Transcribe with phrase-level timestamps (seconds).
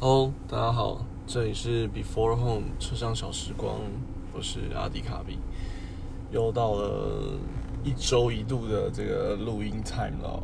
[0.00, 3.80] Hello，大家好，这里是 Before Home 车上小时光，
[4.32, 5.40] 我是阿迪卡比，
[6.30, 7.36] 又到了
[7.82, 10.40] 一周一度的这个录音 time 了。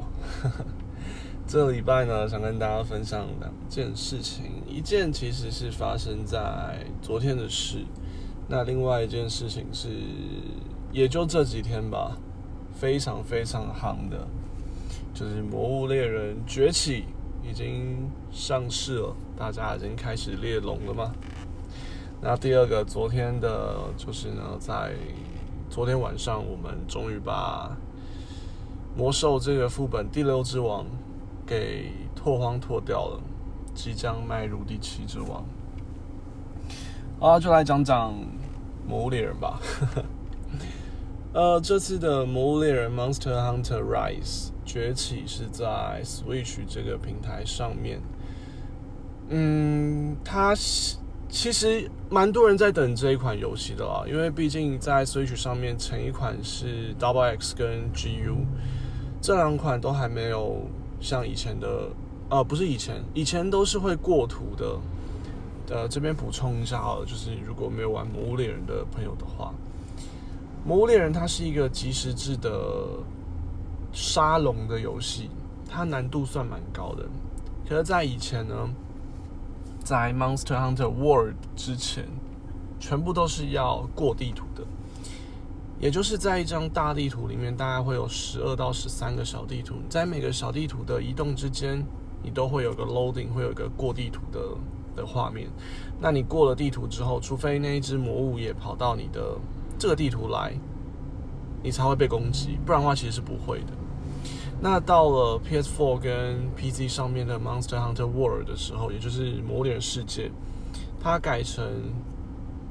[1.47, 7.85] 这礼拜呢，想跟大家分享两件事情，一件其实是发生在昨天的事，
[8.49, 9.89] 那另外一件事情是
[10.91, 12.19] 也就这几天吧，
[12.75, 14.27] 非常非常夯的，
[15.15, 17.03] 就是《魔物猎人崛起》。
[17.47, 21.13] 已经上市了，大家已经开始猎龙了吗？
[22.21, 24.93] 那第二个，昨天的就是呢，在
[25.69, 27.77] 昨天晚上，我们终于把
[28.97, 30.87] 魔兽这个副本第六之王
[31.47, 33.21] 给拓荒拓掉了，
[33.75, 35.45] 即将迈入第七之王。
[37.19, 38.15] 好，就来讲讲
[38.87, 39.61] 魔物猎人吧。
[41.35, 44.51] 呃，这次的魔物猎人 Monster Hunter Rise。
[44.65, 48.01] 崛起是在 Switch 这个平台上面，
[49.29, 50.55] 嗯，它
[51.29, 58.37] 其实蛮多人在等这一款游戏的啦，因为毕竟在 Switch 上面前一款是 Double X 跟 GU，
[59.21, 60.63] 这两款都还没有
[61.01, 61.89] 像以前的，
[62.29, 64.79] 呃，不是以前，以前都是会过图的。
[65.71, 69.53] 呃，这边补充一下好了，就是如果没有玩《魔物猎人》的朋友的话，
[70.69, 72.51] 《魔物猎人》它是一个即时制的。
[73.97, 75.31] 沙龙的游戏，
[75.71, 77.07] 它难度算蛮高的。
[77.69, 78.69] 可是，在以前呢，
[79.85, 82.09] 在 Monster Hunter World 之前，
[82.81, 84.65] 全部都是要过地图的。
[85.79, 91.85] 也就是在一张大地图里面，大概会有十二到十三个小地图，在每个小地图的移动之间，
[92.23, 94.41] 你都会有个 loading，会有一个过地图的
[94.97, 95.51] 的画面。
[96.01, 99.37] 那你过了地图之后，除非那一只魔物也跑到你的
[99.79, 100.55] 这个地图来，
[101.63, 103.84] 你才会被攻击，不然的话其实是不会的。
[104.65, 110.31] 那到了 PS4 跟 PC 上面的 Monster Hunter World 的时候，也就是魔猎世界，
[110.99, 111.93] 它改成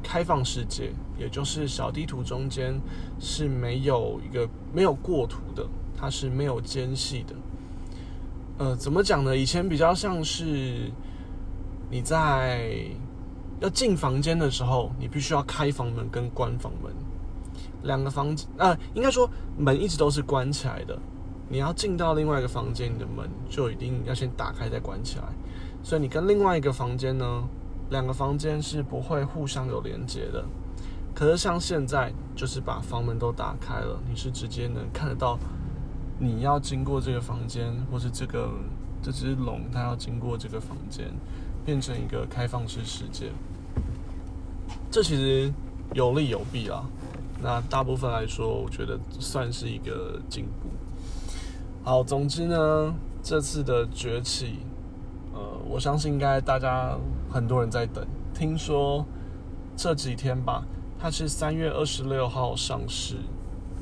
[0.02, 2.82] 开放世界，也就是小地图中间
[3.20, 7.36] 是没有一个没有过图的，它是没有间隙的。
[8.58, 9.38] 呃，怎么讲呢？
[9.38, 10.92] 以前比较像是
[11.92, 12.74] 你在
[13.60, 16.92] 要进房间的时候，你必须要开房门跟关房门，
[17.84, 19.30] 两个房间啊，应该说
[19.60, 20.98] 门一直都是关起来的。
[21.54, 25.26] 你要进到另外一个房间，你的门就一定要先打开再关起来。
[25.84, 27.44] 所以你跟另外一个房间呢，
[27.92, 30.44] 两个房间是不会互相有连接的。
[31.14, 35.38] 可是像现在，就是把房门都打开了，你是直接能看得到
[36.18, 38.50] 你要经过这个房间，或是这个
[39.04, 41.06] 这只龙它要经过这个房间，
[41.64, 43.30] 变成一个开放式世界。
[44.90, 45.54] 这其实
[45.94, 46.84] 有利有弊啊。
[47.44, 50.70] 那大部分来说，我觉得算是一个进步。
[51.86, 54.60] 好，总之呢，这次的崛起，
[55.34, 56.98] 呃，我相信应该大家
[57.30, 58.08] 很多人在等。
[58.34, 59.06] 听说
[59.76, 60.64] 这几天吧，
[60.98, 63.18] 它是三月二十六号上市，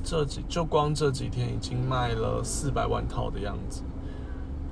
[0.04, 3.84] 这几就光这几天已经卖了四百万套的样子，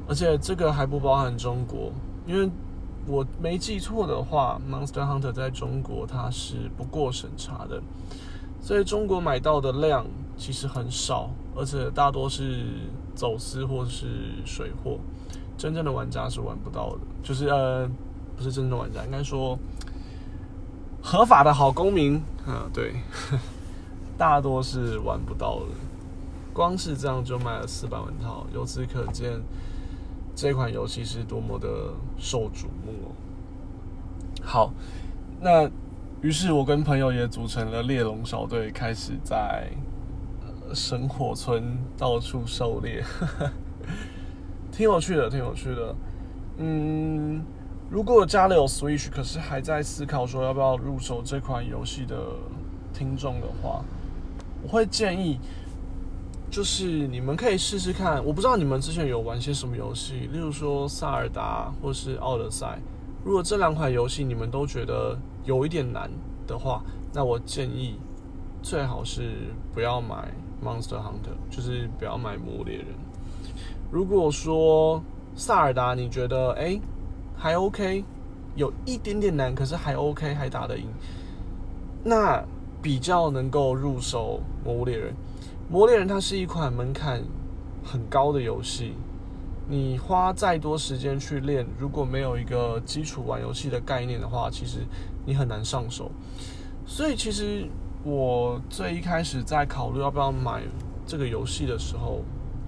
[0.08, 1.92] 而且这个还不包含中国，
[2.26, 2.50] 因为
[3.06, 7.80] 我没记错的话，Monster Hunter 在中国它是不过审查的，
[8.62, 10.06] 所以中国买到的量
[10.38, 12.66] 其实很少，而且大多是。
[13.16, 14.08] 走私或是
[14.46, 14.98] 水货，
[15.58, 17.00] 真正的玩家是玩不到的。
[17.22, 17.86] 就是呃，
[18.38, 19.60] 不是真正的玩家，应该说
[21.02, 22.16] 合法的好公民
[22.48, 22.94] 啊，对，
[24.18, 25.66] 大多是玩不到的。
[26.54, 29.42] 光是这样就卖了四百万套，由此可见
[30.34, 31.68] 这款游戏是多么的
[32.18, 33.12] 受瞩目哦。
[34.42, 34.72] 好，
[35.42, 35.70] 那
[36.22, 39.70] 于是我跟朋友也组成了猎龙小队，开始在。
[40.72, 43.04] 神火村到处狩猎，
[44.72, 45.96] 挺有趣的，挺有趣的。
[46.58, 47.44] 嗯，
[47.90, 52.16] 如果家里有 Switch，可是还在思考说要不要入手这款游戏的
[52.94, 53.84] 听众的话，
[54.62, 55.40] 我会建议，
[56.52, 58.24] 就是你们可以试试看。
[58.24, 62.78] 我不知道你们之前有玩些什么游戏，例如说萨尔达或是奥德赛。
[63.24, 66.10] 如果这两款游戏你们都觉得有一点难
[66.48, 66.84] 的话，
[67.14, 67.96] 那我建议
[68.62, 69.34] 最好是
[69.74, 70.34] 不要买。
[70.62, 72.88] Monster Hunter 就是不要买魔猎人。
[73.90, 75.02] 如果说
[75.34, 76.78] 萨尔达你觉得哎
[77.34, 78.04] 还 OK，
[78.56, 80.86] 有一点点难，可是还 OK 还打得赢，
[82.04, 82.44] 那
[82.82, 85.14] 比较能够入手魔猎人。
[85.70, 87.24] 魔猎人它是一款门槛
[87.86, 88.96] 很高的游戏，
[89.70, 94.80] 你花再多时间去练，如果没有一个基础玩游戏的概念的话，其实
[95.26, 96.12] 你很难上手。
[96.86, 97.66] 所以其实。
[98.02, 100.64] 我最一开始在考虑要不要买
[101.06, 102.22] 这个游戏的时候，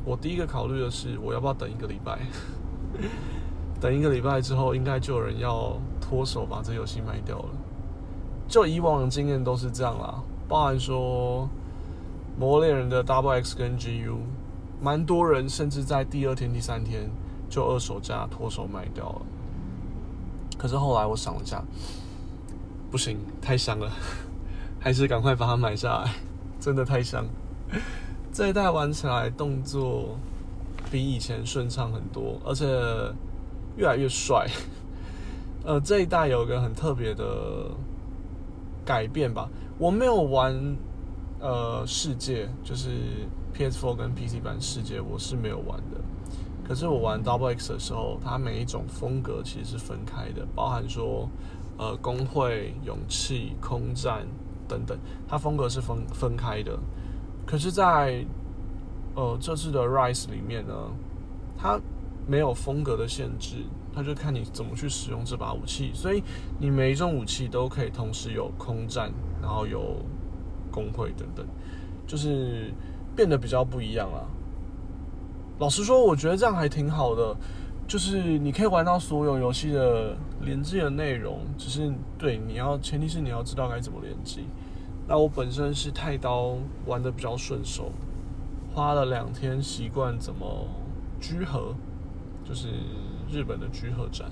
[0.03, 2.19] 我第一个考虑的是我要不要等一个礼拜，
[3.79, 7.49] 等一个礼拜之后，应该就有人要脱手把这游戏卖掉了。
[8.45, 11.47] 就以往的经验都是这样啦，包含说
[12.39, 14.17] 《魔猎人》的 Double X 跟 GU，
[14.81, 17.09] 蛮多人甚至在第二天、第三天
[17.49, 19.21] 就二手价脱手卖掉了。
[20.57, 21.63] 可是后来我想了一下，
[22.89, 23.91] 不行，太香了，
[24.79, 26.11] 还是赶快把它买下来，
[26.59, 27.25] 真的太香。
[28.33, 30.17] 这一代玩起来动作
[30.91, 32.65] 比以前顺畅很多，而且
[33.77, 34.47] 越来越帅。
[35.63, 37.69] 呃，这一代有个很特别的。
[38.83, 39.47] 改变吧，
[39.77, 40.75] 我没有玩
[41.39, 42.89] 呃世界，就是
[43.51, 46.01] PS4 跟 PC 版世界，我是没有玩的。
[46.63, 51.29] 可是我玩 Double X 的时候，它每一种风格其实是分开的，包含说
[51.77, 54.25] 呃工会、勇气、空战
[54.67, 56.79] 等等，它风格是分分开的。
[57.45, 58.25] 可是，在
[59.15, 60.73] 呃这次的 Rise 里面呢，
[61.57, 61.79] 它
[62.25, 63.57] 没有风格的限制。
[63.93, 66.23] 它就看你怎么去使用这把武器，所以
[66.57, 69.11] 你每一种武器都可以同时有空战，
[69.41, 69.97] 然后有
[70.71, 71.45] 工会等等，
[72.07, 72.73] 就是
[73.15, 74.27] 变得比较不一样了。
[75.59, 77.35] 老实说，我觉得这样还挺好的，
[77.87, 84.41] 就是你可以玩到所有游戏的连接的内容，只是对你要前提是你要知道该怎么连接。
[85.07, 86.55] 那我本身是太刀
[86.85, 87.91] 玩的比较顺手，
[88.73, 90.67] 花了两天习惯怎么
[91.19, 91.75] 居合，
[92.43, 92.69] 就是。
[93.33, 94.29] 日本的居合战，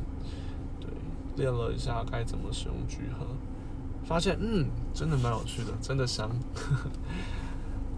[0.77, 0.89] 对，
[1.37, 3.25] 练了一下该怎么使用居合，
[4.03, 6.29] 发现嗯，真的蛮有趣的，真的香。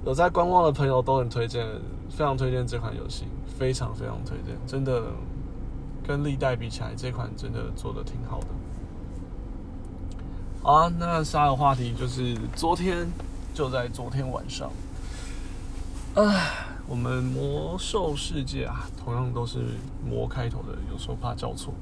[0.05, 1.65] 有在观望的朋友都很推荐，
[2.09, 3.25] 非常推荐这款游戏，
[3.57, 5.03] 非常非常推荐，真的
[6.05, 8.47] 跟历代比起来，这款真的做的挺好的。
[10.63, 13.07] 好啊，那下一个话题就是昨天，
[13.53, 14.71] 就在昨天晚上，
[16.15, 16.67] 啊。
[16.87, 19.59] 我们魔兽世界啊，同样都是
[20.05, 21.73] 魔开头的，有时候怕叫错。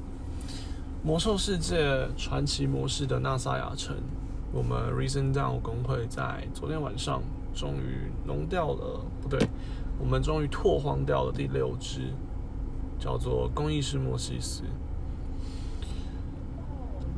[1.02, 3.96] 魔兽世界传奇模式的纳萨亚城，
[4.52, 7.24] 我们 Reason Down 工会在昨天晚上
[7.60, 9.38] 终于农掉了，不对，
[10.00, 12.14] 我们终于拓荒掉了第六只，
[12.98, 14.64] 叫做工艺师莫西斯。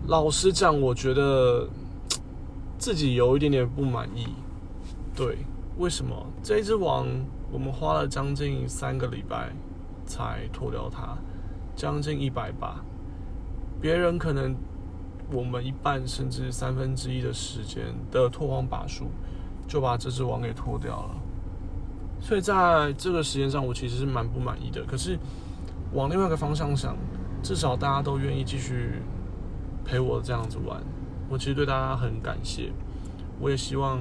[0.08, 1.70] 老实讲，我觉得
[2.80, 4.30] 自己有一点点不满意。
[5.16, 5.38] 对，
[5.78, 7.06] 为什么这只王？
[7.52, 9.52] 我们花了将近三个礼拜
[10.08, 11.16] 才脱掉它，
[11.76, 12.84] 将近一百把。
[13.80, 14.56] 别人可能
[15.32, 19.06] 我们一半甚至三分之一的时间的拓荒把数
[19.72, 21.16] 就把这只王给脱掉了。
[22.20, 24.84] 所以在这个时间上，我其实是蛮不满意的。
[24.84, 25.18] 可是
[25.94, 26.98] 往另外一个方向想，
[27.42, 29.02] 至少大家都愿意继续
[29.86, 30.84] 陪我这样子玩，
[31.30, 32.74] 我其实对大家很感谢。
[33.40, 33.98] 我也希望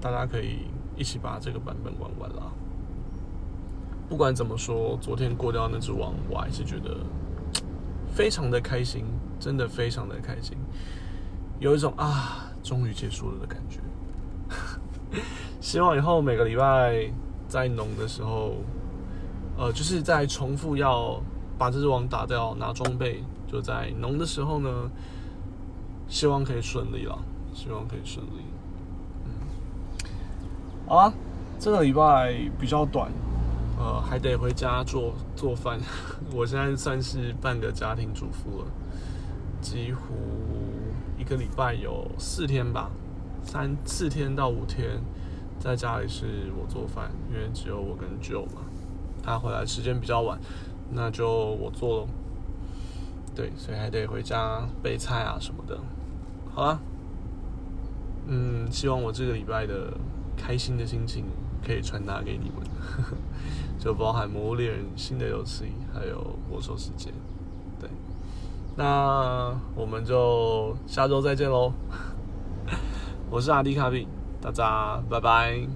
[0.00, 0.60] 大家可以
[0.96, 2.50] 一起把这个版本玩完了。
[4.08, 6.96] 不管怎么说，昨天过掉那只王，我还是觉得
[8.14, 9.04] 非常的开心，
[9.38, 10.56] 真的非常的开心，
[11.60, 13.78] 有一种啊，终于结束了的感觉。
[15.60, 17.10] 希望以后每个礼拜
[17.48, 18.56] 在农的时候，
[19.56, 21.20] 呃，就是在重复要
[21.58, 24.90] 把这只王打掉拿装备，就在农的时候呢，
[26.08, 27.18] 希望可以顺利了，
[27.54, 28.44] 希望可以顺利。
[29.24, 29.30] 嗯，
[30.88, 31.12] 好啊，
[31.58, 33.10] 这个礼拜比较短。
[33.78, 35.80] 呃，还得回家做做饭。
[36.32, 38.66] 我现在算是半个家庭主妇了，
[39.60, 40.14] 几乎
[41.18, 42.90] 一个礼拜有四天吧，
[43.44, 45.00] 三四天到五天
[45.58, 48.62] 在家里是我做饭，因为只有我跟舅嘛，
[49.22, 50.38] 他回来时间比较晚，
[50.90, 52.08] 那就我做咯。
[53.34, 55.78] 对，所以还得回家备菜啊什么的。
[56.54, 56.80] 好了，
[58.26, 59.92] 嗯，希望我这个礼拜的
[60.36, 61.24] 开心的心情
[61.66, 62.68] 可以传达给你们。
[63.80, 66.16] 就包含《魔物猎人》新的游戏，还有
[66.50, 67.10] 《魔兽世界》。
[67.80, 67.90] 对，
[68.76, 71.72] 那我们就下周再见喽！
[73.32, 74.06] 我是阿迪卡比，
[74.42, 75.66] 大家拜拜。